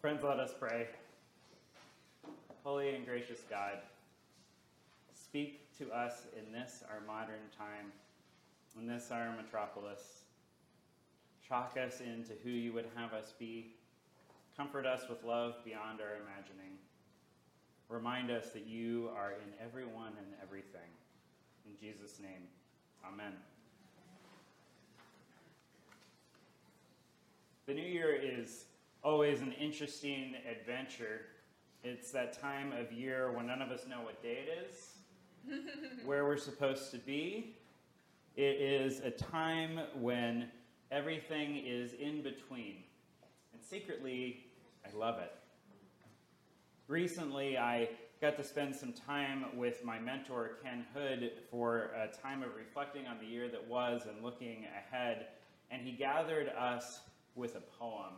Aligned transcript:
Friends, 0.00 0.22
let 0.24 0.40
us 0.40 0.54
pray. 0.58 0.86
Holy 2.64 2.94
and 2.94 3.04
gracious 3.04 3.40
God, 3.50 3.80
speak 5.12 5.76
to 5.76 5.92
us 5.92 6.22
in 6.34 6.50
this 6.54 6.82
our 6.88 7.06
modern 7.06 7.42
time, 7.58 7.92
in 8.78 8.86
this 8.86 9.10
our 9.10 9.30
metropolis. 9.36 10.22
Shock 11.46 11.76
us 11.76 12.00
into 12.00 12.32
who 12.42 12.48
you 12.48 12.72
would 12.72 12.86
have 12.96 13.12
us 13.12 13.34
be. 13.38 13.74
Comfort 14.56 14.86
us 14.86 15.02
with 15.06 15.22
love 15.22 15.56
beyond 15.66 16.00
our 16.00 16.16
imagining. 16.16 16.78
Remind 17.90 18.30
us 18.30 18.52
that 18.54 18.66
you 18.66 19.10
are 19.14 19.32
in 19.32 19.52
everyone 19.62 20.14
and 20.16 20.28
everything. 20.42 20.80
In 21.66 21.72
Jesus' 21.78 22.18
name, 22.22 22.48
amen. 23.06 23.34
The 27.66 27.74
new 27.74 27.82
year 27.82 28.14
is 28.14 28.64
always 29.02 29.40
an 29.40 29.52
interesting 29.52 30.34
adventure. 30.50 31.22
It's 31.82 32.10
that 32.12 32.40
time 32.40 32.72
of 32.72 32.92
year 32.92 33.32
when 33.32 33.46
none 33.46 33.62
of 33.62 33.70
us 33.70 33.86
know 33.88 34.02
what 34.02 34.22
day 34.22 34.38
it 34.46 34.68
is, 34.68 36.04
where 36.04 36.24
we're 36.24 36.36
supposed 36.36 36.90
to 36.90 36.98
be. 36.98 37.56
It 38.36 38.60
is 38.60 39.00
a 39.00 39.10
time 39.10 39.80
when 39.98 40.48
everything 40.90 41.62
is 41.64 41.94
in 41.94 42.22
between. 42.22 42.76
And 43.52 43.62
secretly, 43.62 44.44
I 44.86 44.96
love 44.96 45.18
it. 45.18 45.32
Recently, 46.86 47.56
I 47.56 47.88
got 48.20 48.36
to 48.36 48.44
spend 48.44 48.76
some 48.76 48.92
time 48.92 49.46
with 49.56 49.82
my 49.84 49.98
mentor, 49.98 50.58
Ken 50.62 50.84
Hood, 50.94 51.32
for 51.50 51.90
a 51.94 52.08
time 52.22 52.42
of 52.42 52.54
reflecting 52.54 53.06
on 53.06 53.18
the 53.18 53.26
year 53.26 53.48
that 53.48 53.66
was 53.66 54.02
and 54.06 54.22
looking 54.22 54.66
ahead. 54.76 55.28
And 55.70 55.80
he 55.82 55.92
gathered 55.92 56.48
us 56.48 57.00
with 57.34 57.56
a 57.56 57.60
poem 57.60 58.14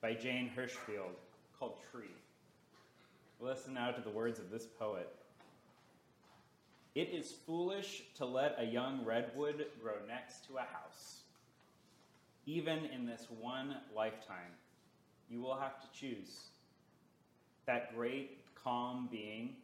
by 0.00 0.14
Jane 0.14 0.50
Hirshfield 0.56 1.14
called 1.58 1.74
Tree. 1.90 2.14
Listen 3.38 3.74
now 3.74 3.90
to 3.90 4.00
the 4.00 4.10
words 4.10 4.38
of 4.38 4.50
this 4.50 4.64
poet. 4.64 5.14
It 6.94 7.10
is 7.10 7.32
foolish 7.46 8.02
to 8.16 8.24
let 8.24 8.56
a 8.58 8.64
young 8.64 9.04
redwood 9.04 9.66
grow 9.82 9.94
next 10.08 10.46
to 10.46 10.56
a 10.56 10.60
house. 10.60 11.20
Even 12.46 12.86
in 12.86 13.06
this 13.06 13.26
one 13.40 13.76
lifetime, 13.94 14.52
you 15.30 15.40
will 15.40 15.56
have 15.56 15.80
to 15.80 15.98
choose 15.98 16.46
that 17.66 17.94
great, 17.94 18.38
calm 18.54 19.08
being, 19.12 19.54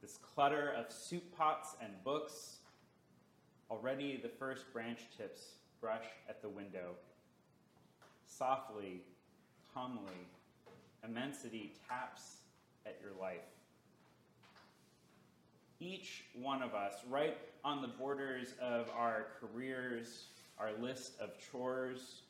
this 0.00 0.18
clutter 0.34 0.72
of 0.76 0.92
soup 0.92 1.24
pots 1.36 1.76
and 1.82 1.92
books. 2.04 2.58
Already 3.70 4.18
the 4.22 4.28
first 4.28 4.72
branch 4.72 5.00
tips 5.16 5.48
brush 5.80 6.06
at 6.28 6.40
the 6.40 6.48
window. 6.48 6.92
Softly, 8.26 9.02
calmly, 9.78 10.26
immensity 11.04 11.72
taps 11.88 12.38
at 12.86 12.98
your 13.02 13.12
life. 13.20 13.38
Each 15.80 16.24
one 16.34 16.62
of 16.62 16.74
us, 16.74 16.94
right 17.08 17.36
on 17.64 17.82
the 17.82 17.88
borders 17.88 18.54
of 18.60 18.90
our 18.96 19.26
careers, 19.40 20.24
our 20.58 20.70
list 20.80 21.12
of 21.20 21.30
chores, 21.38 22.22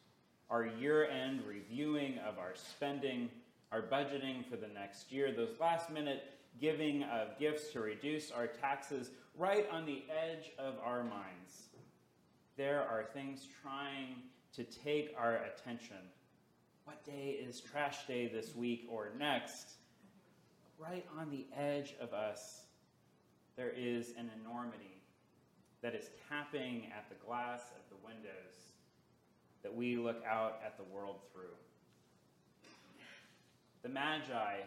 our 0.51 0.67
year 0.67 1.07
end 1.07 1.43
reviewing 1.47 2.19
of 2.19 2.39
our 2.39 2.53
spending, 2.55 3.31
our 3.73 3.81
budgeting 3.81 4.45
for 4.45 4.57
the 4.57 4.69
next 4.69 5.11
year, 5.11 5.33
those 5.33 5.59
last 5.59 5.91
minute 5.91 6.25
giving 6.61 7.05
of 7.05 7.39
gifts 7.39 7.73
to 7.73 7.81
reduce 7.81 8.31
our 8.31 8.47
taxes, 8.47 9.11
right 9.39 9.67
on 9.71 9.87
the 9.87 10.03
edge 10.11 10.51
of 10.59 10.75
our 10.85 11.03
minds. 11.03 11.69
There 12.59 12.83
are 12.83 13.05
things 13.15 13.47
trying 13.63 14.17
to 14.55 14.65
take 14.65 15.15
our 15.17 15.37
attention. 15.37 15.97
What 16.89 17.05
day 17.05 17.37
is 17.47 17.61
trash 17.61 18.07
day 18.07 18.29
this 18.29 18.57
week 18.57 18.89
or 18.91 19.11
next? 19.19 19.73
Right 20.79 21.05
on 21.21 21.29
the 21.29 21.45
edge 21.55 21.95
of 22.01 22.15
us, 22.15 22.63
there 23.59 23.75
is 23.77 24.15
an 24.19 24.31
enormity 24.41 25.03
that 25.83 25.95
is 25.95 26.09
tapping 26.31 26.87
at 26.87 27.07
the 27.11 27.27
glass 27.27 27.61
of 27.77 27.91
the 27.91 28.07
windows 28.07 28.73
that 29.63 29.75
we 29.75 29.99
look 29.99 30.25
out 30.27 30.61
at 30.65 30.79
the 30.79 30.85
world 30.85 31.17
through. 31.31 31.55
The 33.83 33.91
Magi, 33.91 34.61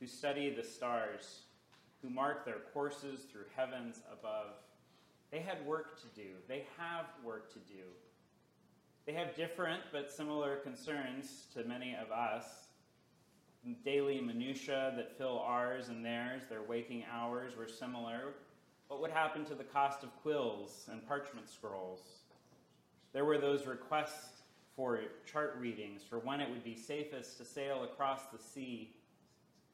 who 0.00 0.06
study 0.06 0.48
the 0.48 0.64
stars, 0.64 1.40
who 2.00 2.08
mark 2.08 2.46
their 2.46 2.60
courses 2.72 3.26
through 3.30 3.44
heavens 3.54 4.00
above, 4.10 4.54
they 5.30 5.40
had 5.40 5.66
work 5.66 6.00
to 6.00 6.06
do. 6.18 6.30
They 6.48 6.64
have 6.78 7.04
work 7.22 7.52
to 7.52 7.58
do. 7.58 7.82
They 9.10 9.16
have 9.16 9.34
different 9.34 9.82
but 9.90 10.08
similar 10.08 10.58
concerns 10.58 11.46
to 11.54 11.64
many 11.64 11.96
of 12.00 12.12
us. 12.12 12.44
Daily 13.84 14.20
minutiae 14.20 14.92
that 14.94 15.18
fill 15.18 15.40
ours 15.40 15.88
and 15.88 16.04
theirs, 16.04 16.42
their 16.48 16.62
waking 16.62 17.02
hours 17.12 17.56
were 17.56 17.66
similar. 17.66 18.34
What 18.86 19.00
would 19.00 19.10
happen 19.10 19.44
to 19.46 19.56
the 19.56 19.64
cost 19.64 20.04
of 20.04 20.14
quills 20.22 20.88
and 20.92 21.04
parchment 21.08 21.50
scrolls? 21.50 22.20
There 23.12 23.24
were 23.24 23.38
those 23.38 23.66
requests 23.66 24.42
for 24.76 25.00
chart 25.26 25.56
readings 25.58 26.02
for 26.08 26.20
when 26.20 26.40
it 26.40 26.48
would 26.48 26.62
be 26.62 26.76
safest 26.76 27.36
to 27.38 27.44
sail 27.44 27.82
across 27.82 28.26
the 28.26 28.38
sea, 28.38 28.94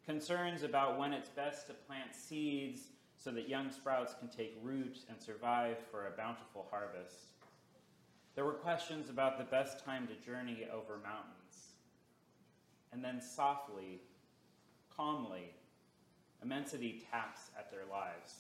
concerns 0.07 0.63
about 0.63 0.99
when 0.99 1.13
it's 1.13 1.29
best 1.29 1.67
to 1.67 1.75
plant 1.75 2.15
seeds 2.15 2.85
so 3.19 3.31
that 3.33 3.51
young 3.51 3.71
sprouts 3.71 4.15
can 4.19 4.31
take 4.31 4.57
root 4.63 5.01
and 5.11 5.21
survive 5.21 5.77
for 5.91 6.07
a 6.07 6.17
bountiful 6.17 6.67
harvest. 6.71 7.36
There 8.37 8.45
were 8.45 8.53
questions 8.53 9.09
about 9.09 9.39
the 9.39 9.45
best 9.45 9.83
time 9.83 10.07
to 10.09 10.15
journey 10.25 10.69
over 10.71 10.99
mountains. 11.03 11.73
And 12.93 13.03
then 13.03 13.21
softly, 13.21 14.03
calmly, 14.95 15.55
immensity 16.43 17.03
taps 17.11 17.51
at 17.59 17.71
their 17.71 17.87
lives. 17.91 18.35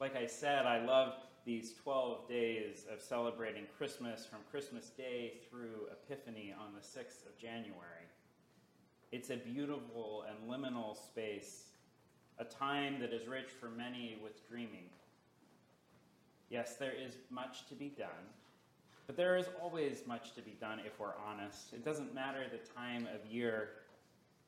Like 0.00 0.14
I 0.14 0.26
said, 0.26 0.66
I 0.66 0.84
love 0.84 1.14
these 1.44 1.74
12 1.82 2.28
days 2.28 2.86
of 2.92 3.02
celebrating 3.02 3.64
Christmas 3.76 4.24
from 4.24 4.38
Christmas 4.52 4.90
Day 4.90 5.40
through 5.50 5.88
Epiphany 5.90 6.54
on 6.56 6.74
the 6.74 6.80
6th 6.80 7.26
of 7.26 7.36
January. 7.36 8.06
It's 9.10 9.30
a 9.30 9.36
beautiful 9.36 10.24
and 10.28 10.48
liminal 10.48 10.96
space, 10.96 11.64
a 12.38 12.44
time 12.44 13.00
that 13.00 13.12
is 13.12 13.26
rich 13.26 13.48
for 13.48 13.68
many 13.68 14.16
with 14.22 14.48
dreaming. 14.48 14.90
Yes, 16.50 16.76
there 16.76 16.92
is 16.92 17.12
much 17.30 17.66
to 17.68 17.74
be 17.74 17.90
done, 17.90 18.08
but 19.06 19.16
there 19.16 19.36
is 19.36 19.46
always 19.60 20.02
much 20.06 20.34
to 20.34 20.40
be 20.40 20.56
done 20.58 20.80
if 20.84 20.98
we're 20.98 21.12
honest. 21.26 21.74
It 21.74 21.84
doesn't 21.84 22.14
matter 22.14 22.44
the 22.50 22.58
time 22.74 23.06
of 23.14 23.30
year, 23.30 23.70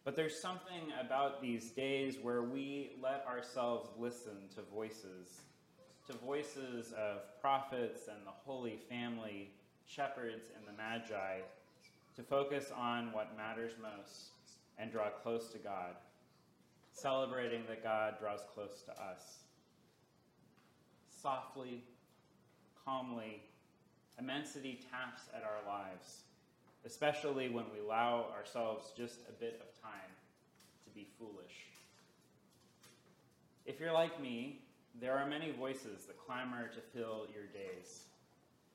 but 0.05 0.16
there's 0.16 0.41
something 0.41 0.93
about 0.99 1.43
these 1.43 1.71
days 1.72 2.16
where 2.22 2.43
we 2.43 2.93
let 3.03 3.27
ourselves 3.27 3.91
listen 3.99 4.49
to 4.55 4.62
voices, 4.75 5.43
to 6.06 6.15
voices 6.16 6.93
of 6.93 7.19
prophets 7.43 8.09
and 8.09 8.27
the 8.27 8.31
Holy 8.31 8.78
Family, 8.89 9.50
shepherds 9.87 10.49
and 10.56 10.66
the 10.66 10.83
Magi, 10.83 11.41
to 12.16 12.22
focus 12.22 12.72
on 12.75 13.12
what 13.12 13.37
matters 13.37 13.72
most 13.81 14.31
and 14.78 14.91
draw 14.91 15.10
close 15.10 15.49
to 15.53 15.59
God, 15.59 15.97
celebrating 16.93 17.62
that 17.69 17.83
God 17.83 18.15
draws 18.19 18.41
close 18.55 18.83
to 18.87 18.93
us 18.93 19.41
softly, 21.20 21.82
calmly, 22.84 23.42
immensity 24.19 24.81
taps 24.91 25.22
at 25.34 25.42
our 25.42 25.66
lives, 25.66 26.20
especially 26.84 27.48
when 27.48 27.64
we 27.72 27.81
allow 27.81 28.26
ourselves 28.36 28.92
just 28.97 29.20
a 29.28 29.32
bit 29.32 29.60
of 29.60 29.82
time 29.82 30.10
to 30.84 30.91
be 30.94 31.06
foolish. 31.19 31.66
If 33.66 33.80
you're 33.80 33.92
like 33.92 34.20
me, 34.20 34.60
there 35.00 35.16
are 35.16 35.26
many 35.26 35.53
voices 35.53 36.06
that 36.06 36.19
clamor 36.26 36.69
to 36.69 36.80
fill 36.80 37.26
your 37.32 37.47
days, 37.47 38.04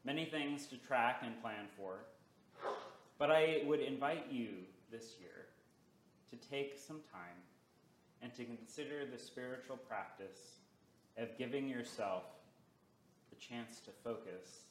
many 0.04 0.26
things 0.26 0.68
to 0.68 0.78
track 0.78 1.22
and 1.24 1.42
plan 1.42 1.68
for. 1.78 2.00
But 3.18 3.32
I 3.32 3.64
would 3.66 3.80
invite 3.80 4.28
you 4.32 4.50
this 4.92 5.16
year 5.20 5.48
to 6.32 6.50
take 6.50 6.78
some 6.78 7.02
time 7.12 7.38
and 8.22 8.34
to 8.36 8.46
consider 8.46 9.06
the 9.06 9.18
spiritual 9.18 9.78
practice 9.78 10.56
of 11.18 11.38
giving 11.38 11.68
yourself 11.68 12.24
the 13.36 13.56
chance 13.56 13.80
to 13.82 13.92
focus 14.04 14.62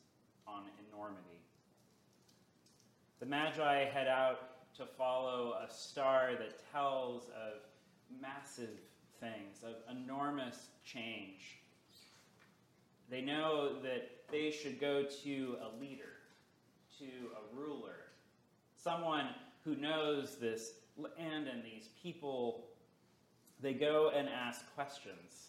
on 0.46 0.64
enormity. 0.88 1.40
The 3.20 3.26
Magi 3.26 3.84
head 3.84 4.08
out 4.08 4.74
to 4.76 4.86
follow 4.86 5.54
a 5.62 5.72
star 5.72 6.32
that 6.38 6.60
tells 6.72 7.24
of 7.28 7.60
massive 8.20 8.80
things, 9.20 9.62
of 9.62 9.74
enormous 9.96 10.68
change. 10.84 11.58
They 13.10 13.20
know 13.20 13.80
that 13.82 14.10
they 14.30 14.50
should 14.50 14.80
go 14.80 15.04
to 15.24 15.56
a 15.62 15.80
leader, 15.80 16.12
to 16.98 17.04
a 17.04 17.56
ruler, 17.56 17.96
someone 18.76 19.28
who 19.64 19.76
knows 19.76 20.36
this 20.36 20.72
land 20.96 21.48
and 21.48 21.62
these 21.64 21.88
people. 22.02 22.64
They 23.60 23.74
go 23.74 24.10
and 24.14 24.28
ask 24.28 24.62
questions 24.74 25.48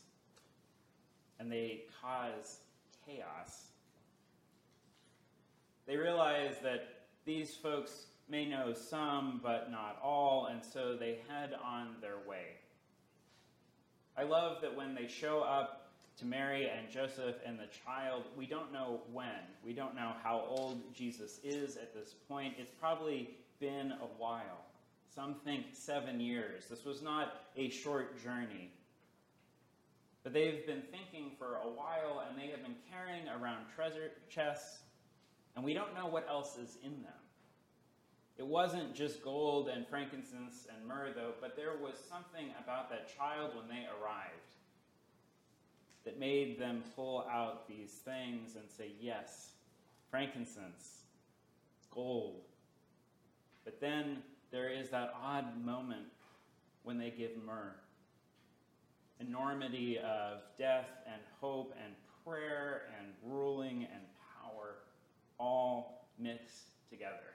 and 1.40 1.52
they 1.52 1.84
cause 2.02 2.60
chaos. 3.06 3.68
They 5.88 5.98
realize 5.98 6.56
that 6.64 7.06
these 7.26 7.56
folks 7.56 8.08
may 8.28 8.46
know 8.46 8.74
some, 8.74 9.40
but 9.44 9.70
not 9.72 10.00
all, 10.04 10.48
and 10.48 10.64
so 10.64 10.96
they 10.96 11.20
head 11.30 11.54
on 11.64 11.96
their 12.02 12.18
way. 12.28 12.58
I 14.18 14.24
love 14.24 14.62
that 14.62 14.76
when 14.76 14.96
they 14.96 15.08
show 15.08 15.42
up 15.42 15.92
to 16.18 16.26
Mary 16.26 16.70
and 16.70 16.90
Joseph 16.90 17.36
and 17.46 17.60
the 17.60 17.68
child, 17.86 18.24
we 18.38 18.46
don't 18.46 18.72
know 18.72 19.02
when. 19.12 19.28
We 19.64 19.74
don't 19.74 19.96
know 19.96 20.14
how 20.24 20.46
old 20.48 20.82
Jesus 20.94 21.40
is 21.44 21.76
at 21.76 21.94
this 21.94 22.16
point. 22.28 22.56
It's 22.58 22.72
probably 22.80 23.32
been 23.60 23.92
a 23.92 24.08
while. 24.18 24.66
Some 25.14 25.36
think 25.44 25.66
seven 25.74 26.20
years. 26.20 26.66
This 26.70 26.86
was 26.86 27.02
not 27.02 27.42
a 27.58 27.70
short 27.70 28.22
journey. 28.24 28.72
But 30.26 30.34
they've 30.34 30.66
been 30.66 30.82
thinking 30.82 31.34
for 31.38 31.58
a 31.58 31.70
while 31.70 32.26
and 32.28 32.36
they 32.36 32.48
have 32.48 32.64
been 32.64 32.76
carrying 32.92 33.28
around 33.28 33.68
treasure 33.76 34.10
chests, 34.28 34.80
and 35.56 35.64
we 35.64 35.76
don't 35.76 35.94
know 35.94 36.08
what 36.08 36.28
else 36.28 36.58
is 36.58 36.80
in 36.84 37.04
them. 37.04 37.14
It 38.40 38.46
wasn't 38.48 38.96
just 38.96 39.24
gold 39.24 39.70
and 39.70 39.88
frankincense 39.88 40.66
and 40.76 40.88
myrrh, 40.88 41.14
though, 41.16 41.34
but 41.40 41.56
there 41.56 41.78
was 41.80 41.94
something 42.10 42.48
about 42.62 42.90
that 42.90 43.16
child 43.16 43.52
when 43.56 43.68
they 43.68 43.86
arrived 44.02 44.56
that 46.06 46.20
made 46.20 46.60
them 46.60 46.84
pull 46.96 47.28
out 47.32 47.68
these 47.68 47.92
things 47.92 48.56
and 48.56 48.66
say, 48.68 48.94
Yes, 49.00 49.52
frankincense, 50.10 51.04
gold. 51.94 52.42
But 53.64 53.80
then 53.80 54.24
there 54.50 54.70
is 54.70 54.90
that 54.90 55.14
odd 55.24 55.64
moment 55.64 56.08
when 56.82 56.98
they 56.98 57.12
give 57.12 57.32
myrrh. 57.46 57.76
Enormity 59.20 59.98
of 60.00 60.40
death 60.58 60.90
and 61.06 61.22
hope 61.40 61.74
and 61.84 61.94
prayer 62.26 62.84
and 63.00 63.08
ruling 63.24 63.88
and 63.94 64.04
power 64.42 64.76
all 65.40 66.08
mixed 66.20 66.70
together. 66.90 67.34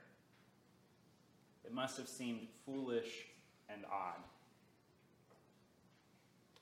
It 1.65 1.73
must 1.73 1.97
have 1.97 2.09
seemed 2.09 2.49
foolish 2.67 3.27
and 3.69 3.85
odd. 3.91 4.21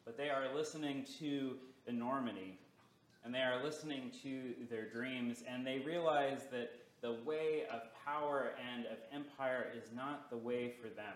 But 0.04 0.16
they 0.16 0.30
are 0.30 0.54
listening 0.54 1.04
to 1.18 1.56
enormity, 1.86 2.58
and 3.24 3.34
they 3.34 3.40
are 3.40 3.62
listening 3.62 4.10
to 4.22 4.54
their 4.70 4.88
dreams, 4.88 5.42
and 5.48 5.66
they 5.66 5.80
realize 5.80 6.42
that 6.50 6.70
the 7.00 7.16
way 7.24 7.64
of 7.72 7.82
power 8.04 8.52
and 8.74 8.86
of 8.86 8.98
empire 9.12 9.72
is 9.76 9.90
not 9.94 10.30
the 10.30 10.36
way 10.36 10.74
for 10.80 10.88
them. 10.88 11.14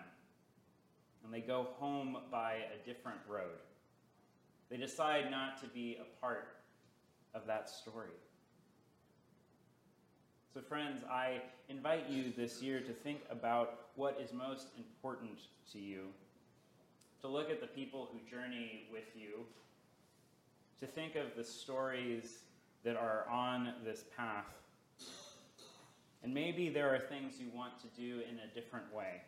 And 1.23 1.33
they 1.33 1.41
go 1.41 1.67
home 1.77 2.17
by 2.31 2.53
a 2.53 2.85
different 2.85 3.19
road. 3.27 3.59
They 4.69 4.77
decide 4.77 5.29
not 5.29 5.61
to 5.61 5.67
be 5.67 5.97
a 5.99 6.21
part 6.21 6.57
of 7.33 7.45
that 7.47 7.69
story. 7.69 8.09
So, 10.53 10.61
friends, 10.61 11.03
I 11.09 11.41
invite 11.67 12.09
you 12.09 12.31
this 12.35 12.61
year 12.61 12.79
to 12.79 12.93
think 12.93 13.21
about 13.31 13.79
what 13.95 14.19
is 14.21 14.31
most 14.33 14.67
important 14.77 15.39
to 15.71 15.79
you, 15.79 16.07
to 17.21 17.27
look 17.27 17.49
at 17.49 17.59
the 17.59 17.67
people 17.67 18.09
who 18.11 18.19
journey 18.29 18.87
with 18.91 19.15
you, 19.15 19.45
to 20.79 20.85
think 20.85 21.15
of 21.15 21.35
the 21.35 21.43
stories 21.43 22.39
that 22.83 22.95
are 22.95 23.25
on 23.29 23.73
this 23.83 24.03
path. 24.15 24.45
And 26.23 26.33
maybe 26.33 26.69
there 26.69 26.93
are 26.93 26.99
things 26.99 27.39
you 27.39 27.47
want 27.53 27.73
to 27.81 27.87
do 27.99 28.21
in 28.29 28.39
a 28.39 28.53
different 28.53 28.93
way. 28.93 29.21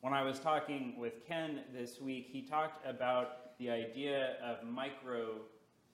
When 0.00 0.14
I 0.14 0.22
was 0.22 0.38
talking 0.38 0.94
with 0.96 1.26
Ken 1.28 1.60
this 1.74 2.00
week, 2.00 2.28
he 2.32 2.40
talked 2.40 2.86
about 2.86 3.58
the 3.58 3.68
idea 3.68 4.36
of 4.42 4.66
micro 4.66 5.42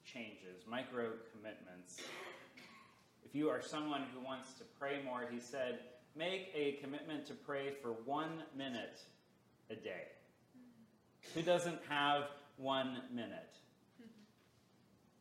changes, 0.05 0.63
micro 0.65 1.11
commitments 1.33 2.01
If 3.25 3.35
you 3.35 3.49
are 3.49 3.61
someone 3.61 4.05
who 4.15 4.25
wants 4.25 4.53
to 4.59 4.65
pray 4.79 5.01
more, 5.05 5.27
he 5.29 5.41
said, 5.41 5.81
make 6.15 6.53
a 6.55 6.79
commitment 6.81 7.27
to 7.27 7.35
pray 7.35 7.73
for 7.83 7.89
one 8.05 8.45
minute 8.57 9.01
a 9.71 9.75
day. 9.75 10.05
Who 11.35 11.43
doesn't 11.43 11.81
have 11.89 12.27
one 12.57 13.03
minute? 13.13 13.55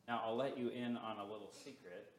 Now, 0.07 0.21
I'll 0.23 0.35
let 0.35 0.59
you 0.59 0.69
in 0.69 0.97
on 0.97 1.17
a 1.17 1.23
little 1.23 1.51
secret. 1.51 2.13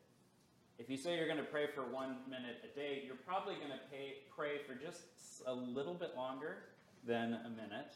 If 0.79 0.91
you 0.91 0.97
say 0.97 1.17
you're 1.17 1.27
going 1.27 1.39
to 1.39 1.45
pray 1.45 1.67
for 1.75 1.83
one 1.83 2.17
minute 2.29 2.63
a 2.63 2.79
day, 2.79 3.03
you're 3.07 3.17
probably 3.17 3.55
going 3.55 3.71
to 3.71 3.81
pay, 3.91 4.17
pray 4.37 4.59
for 4.67 4.75
just 4.75 5.01
a 5.47 5.55
little 5.55 5.95
bit 5.95 6.15
longer 6.17 6.59
than 7.07 7.33
a 7.33 7.49
minute. 7.49 7.95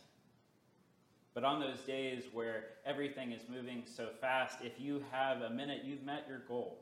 But 1.35 1.44
on 1.44 1.61
those 1.61 1.81
days 1.81 2.25
where 2.32 2.65
everything 2.87 3.32
is 3.32 3.43
moving 3.49 3.82
so 3.85 4.09
fast, 4.21 4.59
if 4.62 4.81
you 4.81 5.05
have 5.11 5.43
a 5.43 5.50
minute, 5.50 5.82
you've 5.85 6.03
met 6.05 6.25
your 6.29 6.41
goal 6.49 6.79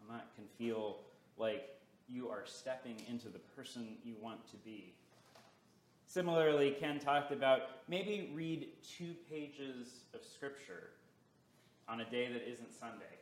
And 0.00 0.10
that 0.18 0.26
can 0.36 0.44
feel 0.58 0.98
like 1.36 1.68
you 2.08 2.28
are 2.28 2.42
stepping 2.44 2.96
into 3.08 3.28
the 3.28 3.38
person 3.56 3.96
you 4.04 4.14
want 4.20 4.46
to 4.50 4.56
be. 4.58 4.92
Similarly, 6.06 6.76
Ken 6.78 6.98
talked 6.98 7.32
about 7.32 7.62
maybe 7.88 8.30
read 8.34 8.68
two 8.82 9.14
pages 9.30 10.04
of 10.14 10.20
Scripture 10.24 10.90
on 11.88 12.00
a 12.00 12.10
day 12.10 12.32
that 12.32 12.50
isn't 12.50 12.72
Sunday, 12.72 13.18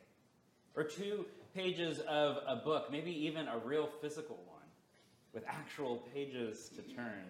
or 0.77 0.83
two 0.83 1.25
pages 1.55 1.99
of 2.07 2.37
a 2.47 2.55
book, 2.55 2.91
maybe 2.91 3.11
even 3.11 3.47
a 3.47 3.57
real 3.57 3.89
physical 3.99 4.37
one 4.47 4.61
with 5.33 5.43
actual 5.47 5.97
pages 6.13 6.69
to 6.75 6.83
turn. 6.95 7.23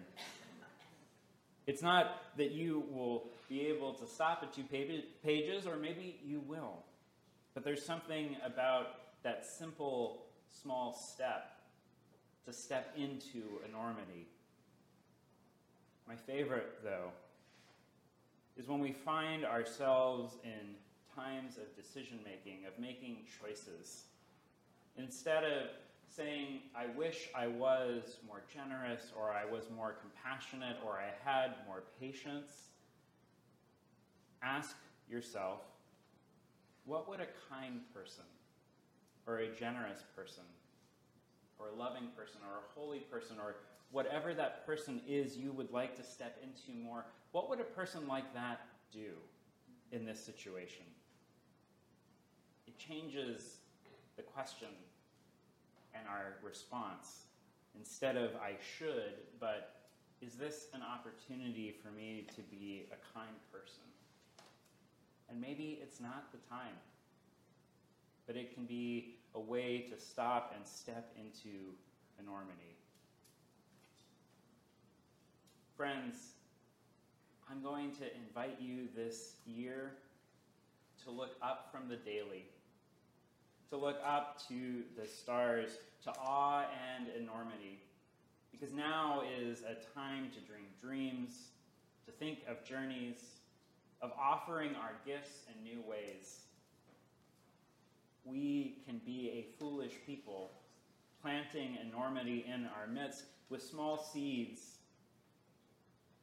It's 1.66 1.82
not 1.82 2.22
that 2.36 2.52
you 2.52 2.84
will 2.90 3.30
be 3.48 3.66
able 3.66 3.94
to 3.94 4.06
stop 4.06 4.40
at 4.42 4.52
two 4.52 4.64
pages, 5.22 5.66
or 5.66 5.76
maybe 5.76 6.20
you 6.24 6.40
will. 6.40 6.84
But 7.54 7.64
there's 7.64 7.84
something 7.84 8.36
about 8.44 8.86
that 9.22 9.44
simple, 9.44 10.26
small 10.62 10.92
step 10.92 11.58
to 12.44 12.52
step 12.52 12.94
into 12.96 13.60
enormity. 13.68 14.28
My 16.06 16.16
favorite, 16.16 16.82
though, 16.84 17.10
is 18.56 18.66
when 18.66 18.80
we 18.80 18.92
find 18.92 19.44
ourselves 19.44 20.36
in 20.44 20.74
times 21.18 21.56
of 21.56 21.74
decision 21.74 22.18
making, 22.24 22.66
of 22.66 22.78
making 22.78 23.18
choices. 23.40 24.04
Instead 24.96 25.44
of 25.44 25.68
saying, 26.08 26.60
I 26.76 26.86
wish 26.96 27.28
I 27.34 27.46
was 27.46 28.18
more 28.26 28.42
generous, 28.52 29.12
or 29.18 29.32
I 29.32 29.44
was 29.44 29.64
more 29.74 29.96
compassionate, 30.00 30.76
or 30.84 30.98
I 30.98 31.10
had 31.28 31.54
more 31.66 31.82
patience, 32.00 32.52
ask 34.42 34.76
yourself, 35.10 35.60
what 36.84 37.08
would 37.08 37.20
a 37.20 37.26
kind 37.50 37.80
person 37.92 38.24
or 39.26 39.38
a 39.38 39.54
generous 39.54 40.02
person, 40.16 40.44
or 41.58 41.68
a 41.68 41.74
loving 41.74 42.08
person, 42.16 42.40
or 42.48 42.60
a 42.60 42.80
holy 42.80 43.00
person, 43.00 43.36
or 43.38 43.56
whatever 43.90 44.32
that 44.32 44.64
person 44.64 45.02
is 45.06 45.36
you 45.36 45.52
would 45.52 45.70
like 45.70 45.94
to 45.96 46.02
step 46.02 46.42
into 46.42 46.78
more, 46.82 47.04
what 47.32 47.50
would 47.50 47.60
a 47.60 47.64
person 47.64 48.08
like 48.08 48.32
that 48.32 48.60
do 48.90 49.10
in 49.92 50.06
this 50.06 50.18
situation? 50.24 50.86
It 52.68 52.78
changes 52.78 53.56
the 54.18 54.22
question 54.22 54.68
and 55.94 56.06
our 56.06 56.34
response. 56.42 57.22
Instead 57.74 58.18
of 58.18 58.32
I 58.36 58.56
should, 58.76 59.14
but 59.40 59.86
is 60.20 60.34
this 60.34 60.66
an 60.74 60.82
opportunity 60.82 61.74
for 61.82 61.90
me 61.90 62.26
to 62.36 62.42
be 62.42 62.84
a 62.92 63.18
kind 63.18 63.34
person? 63.50 63.84
And 65.30 65.40
maybe 65.40 65.78
it's 65.82 65.98
not 65.98 66.30
the 66.30 66.38
time, 66.46 66.76
but 68.26 68.36
it 68.36 68.52
can 68.54 68.66
be 68.66 69.14
a 69.34 69.40
way 69.40 69.86
to 69.90 69.98
stop 69.98 70.52
and 70.54 70.66
step 70.68 71.10
into 71.16 71.72
enormity. 72.20 72.76
Friends, 75.74 76.32
I'm 77.50 77.62
going 77.62 77.92
to 77.92 78.04
invite 78.14 78.58
you 78.60 78.88
this 78.94 79.36
year 79.46 79.92
to 81.04 81.10
look 81.10 81.36
up 81.40 81.70
from 81.72 81.88
the 81.88 81.96
daily, 81.96 82.44
to 83.70 83.76
look 83.76 83.98
up 84.04 84.40
to 84.48 84.82
the 85.00 85.06
stars, 85.06 85.78
to 86.04 86.12
awe 86.18 86.64
and 86.96 87.08
enormity. 87.20 87.80
Because 88.50 88.72
now 88.72 89.22
is 89.38 89.60
a 89.60 89.76
time 89.98 90.30
to 90.34 90.40
dream 90.40 90.66
dreams, 90.80 91.48
to 92.06 92.12
think 92.12 92.40
of 92.48 92.64
journeys, 92.64 93.18
of 94.00 94.12
offering 94.18 94.74
our 94.76 94.92
gifts 95.04 95.42
in 95.54 95.62
new 95.62 95.80
ways 95.88 96.40
we 98.28 98.76
can 98.86 99.00
be 99.04 99.30
a 99.30 99.58
foolish 99.58 99.92
people, 100.06 100.50
planting 101.22 101.78
enormity 101.82 102.44
in 102.46 102.68
our 102.78 102.86
midst 102.86 103.24
with 103.48 103.62
small 103.62 103.98
seeds. 103.98 104.60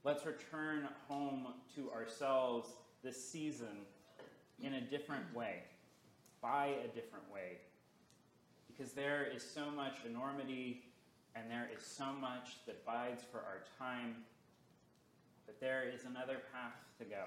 Let's 0.04 0.26
return 0.26 0.88
home 1.08 1.48
to 1.76 1.92
ourselves 1.92 2.70
this 3.04 3.24
season 3.24 3.86
in 4.62 4.76
a 4.76 4.82
different 4.82 5.34
way, 5.34 5.64
by 6.46 6.68
a 6.86 6.88
different 6.94 7.26
way. 7.34 7.58
Because 8.68 8.94
there 8.94 9.26
is 9.36 9.42
so 9.42 9.72
much 9.72 10.06
enormity 10.08 10.84
and 11.36 11.50
there 11.50 11.68
is 11.76 11.84
so 11.84 12.06
much 12.22 12.58
that 12.68 12.86
bides 12.86 13.24
for 13.32 13.40
our 13.40 13.66
time, 13.80 14.16
but 15.48 15.60
there 15.60 15.84
is 15.92 16.06
another 16.06 16.38
path 16.54 16.78
to 17.00 17.06
go. 17.06 17.26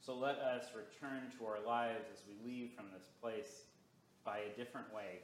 So 0.00 0.14
let 0.14 0.36
us 0.36 0.66
return 0.72 1.32
to 1.36 1.46
our 1.46 1.58
lives 1.66 2.06
as 2.14 2.22
we 2.28 2.48
leave 2.48 2.70
from 2.76 2.86
this 2.96 3.08
place 3.20 3.64
by 4.24 4.38
a 4.38 4.56
different 4.56 4.94
way, 4.94 5.18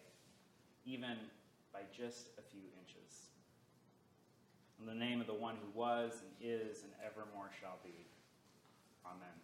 even 0.85 1.17
by 1.73 1.83
just 1.97 2.31
a 2.37 2.43
few 2.43 2.67
inches. 2.81 3.29
In 4.81 4.87
the 4.87 4.95
name 4.95 5.21
of 5.21 5.29
the 5.29 5.35
one 5.35 5.55
who 5.55 5.79
was 5.79 6.15
and 6.21 6.33
is 6.43 6.83
and 6.83 6.93
evermore 7.07 7.51
shall 7.61 7.79
be. 7.85 8.07
Amen. 9.07 9.44